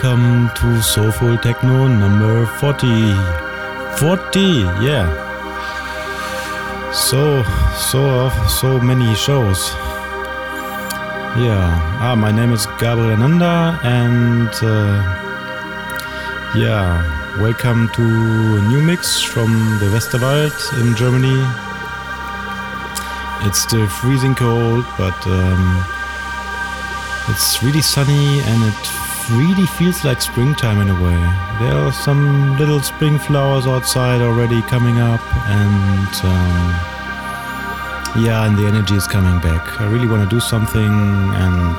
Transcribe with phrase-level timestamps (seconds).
[0.00, 2.86] Welcome to Soulful Techno number 40.
[3.98, 4.40] 40,
[4.86, 5.10] yeah.
[6.92, 7.42] So,
[7.74, 9.58] so, so many shows.
[11.34, 11.98] Yeah.
[11.98, 15.02] Ah, my name is Gabriel Ananda, and uh,
[16.54, 17.02] yeah,
[17.40, 21.42] welcome to a new mix from the Westerwald in Germany.
[23.48, 25.84] It's still freezing cold, but um,
[27.30, 31.20] it's really sunny and it really feels like springtime in a way.
[31.60, 38.66] There are some little spring flowers outside already coming up, and um, yeah, and the
[38.66, 39.80] energy is coming back.
[39.80, 40.92] I really want to do something,
[41.46, 41.76] and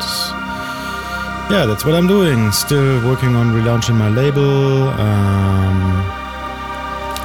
[1.52, 2.52] yeah, that's what I'm doing.
[2.52, 4.90] Still working on relaunching my label.
[4.90, 6.04] Um,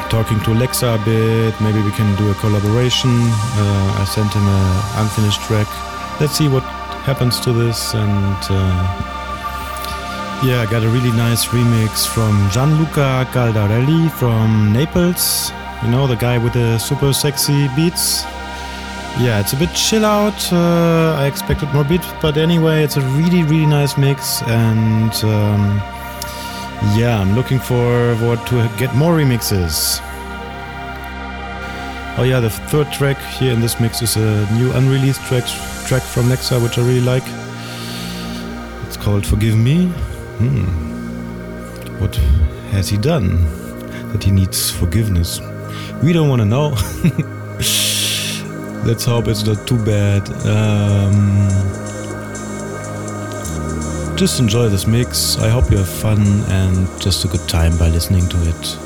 [0.09, 1.61] talking to Lexer a bit.
[1.61, 3.11] Maybe we can do a collaboration.
[3.11, 5.69] Uh, I sent him an unfinished track.
[6.21, 6.63] Let's see what
[7.05, 9.14] happens to this and uh,
[10.45, 15.51] yeah I got a really nice remix from Gianluca Caldarelli from Naples
[15.83, 18.25] you know the guy with the super sexy beats
[19.19, 23.01] yeah it's a bit chill out uh, I expected more beat but anyway it's a
[23.17, 25.79] really really nice mix and um,
[26.95, 30.03] yeah I'm looking forward to get more remixes
[32.17, 35.45] Oh yeah, the third track here in this mix is a new unreleased track
[35.89, 37.25] track from Lexer, which I really like.
[38.87, 39.93] It's called "Forgive Me."
[40.39, 40.65] Hmm.
[42.01, 42.17] What
[42.73, 43.45] has he done
[44.13, 45.41] that he needs forgiveness?
[46.03, 46.71] We don't want to know.
[48.85, 50.29] Let's hope it's not too bad.
[50.47, 51.49] Um,
[54.17, 55.39] just enjoy this mix.
[55.39, 58.84] I hope you have fun and just a good time by listening to it.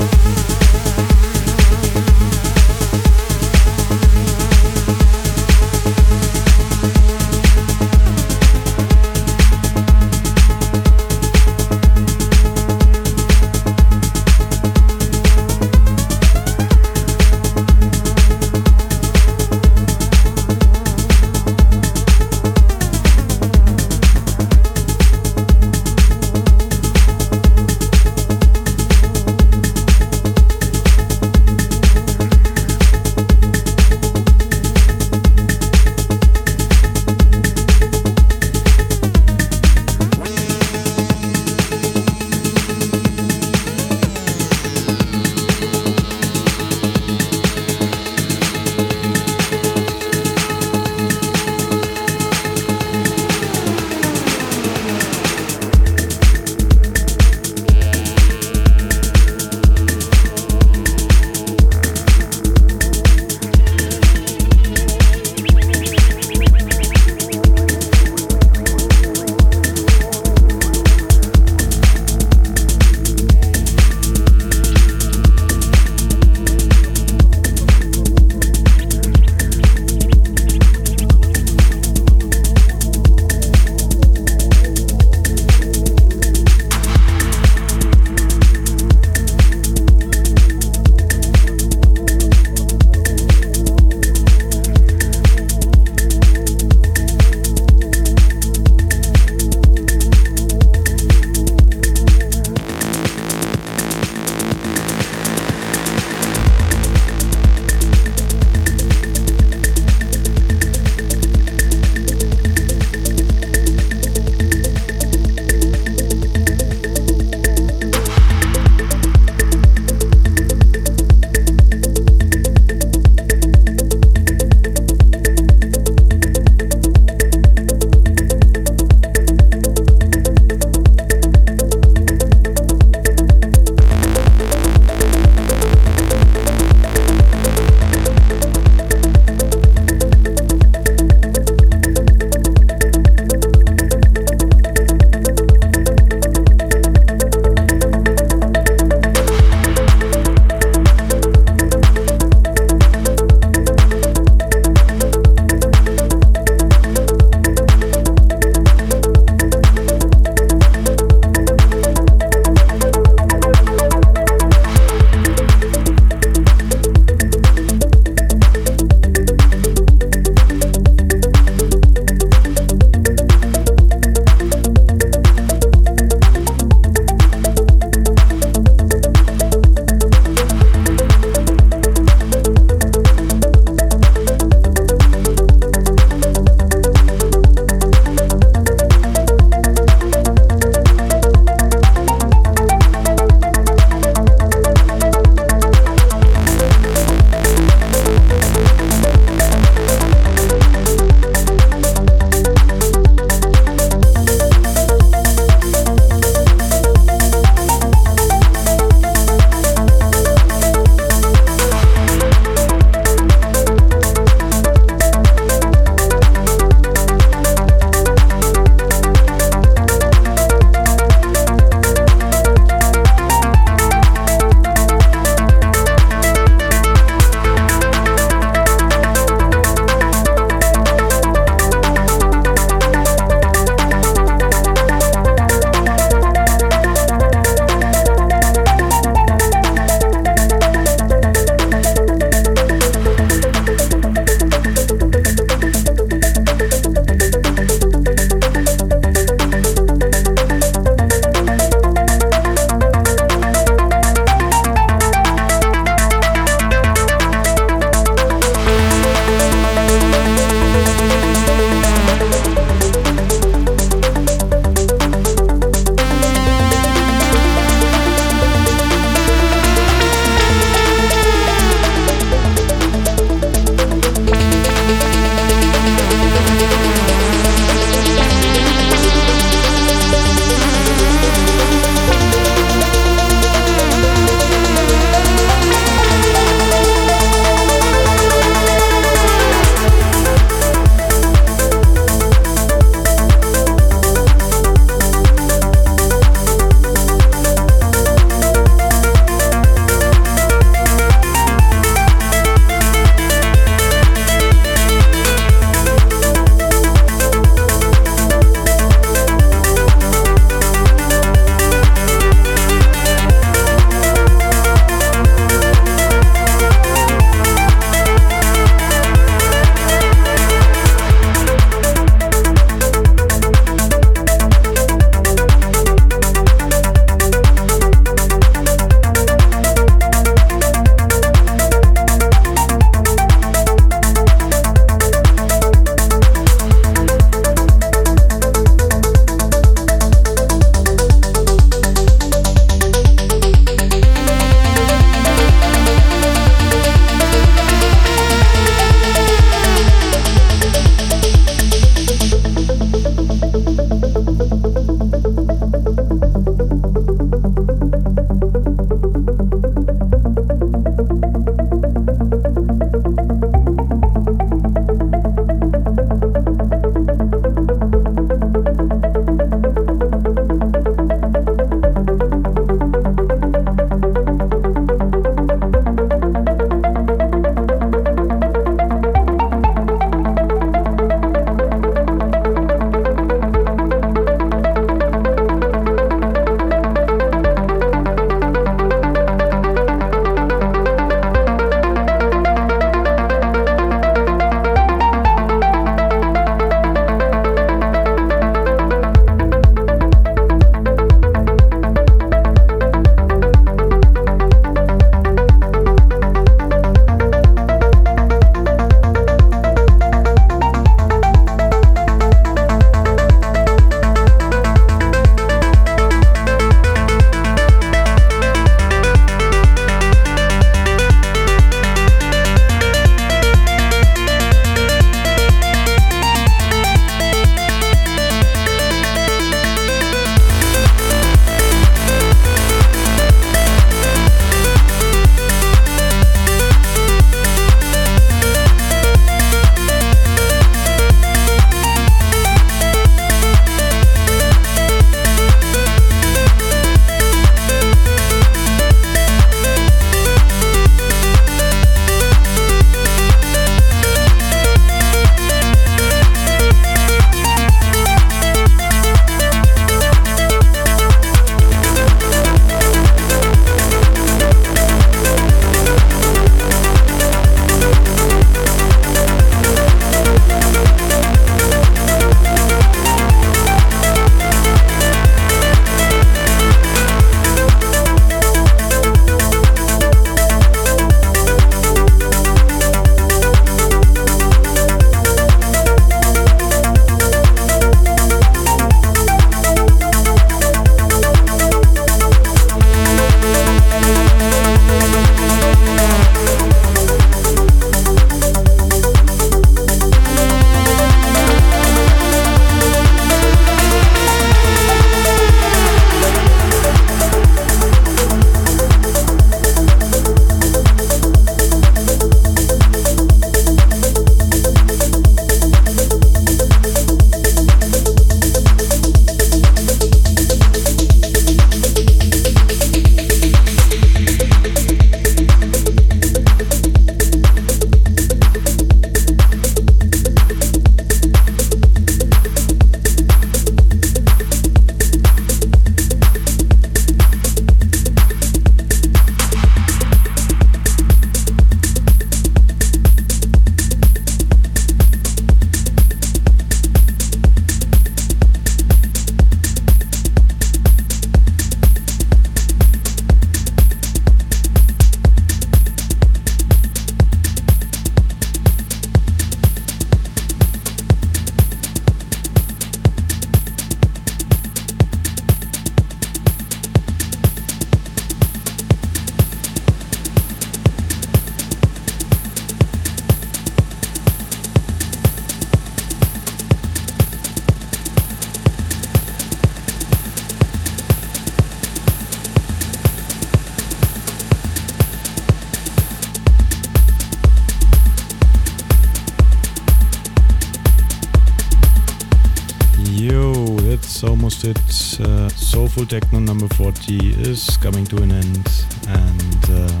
[596.10, 598.68] Techno number 40 is coming to an end,
[599.06, 600.00] and uh,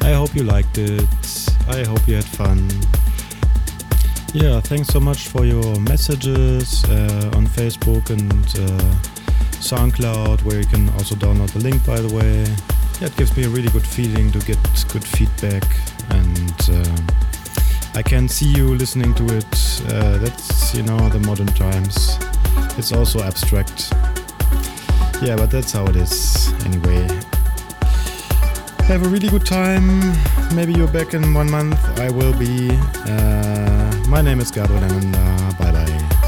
[0.00, 1.02] I hope you liked it.
[1.66, 2.68] I hope you had fun.
[4.32, 8.94] Yeah, thanks so much for your messages uh, on Facebook and uh,
[9.58, 12.44] SoundCloud, where you can also download the link, by the way.
[13.00, 14.58] Yeah, it gives me a really good feeling to get
[14.92, 15.64] good feedback,
[16.10, 19.82] and uh, I can see you listening to it.
[19.88, 22.18] Uh, that's, you know, the modern times.
[22.78, 23.92] It's also abstract.
[25.22, 27.06] Yeah, but that's how it is, anyway.
[28.86, 30.00] Have a really good time.
[30.54, 31.78] Maybe you're back in one month.
[32.00, 32.70] I will be.
[33.06, 36.19] Uh, my name is Gabriel and uh, bye bye.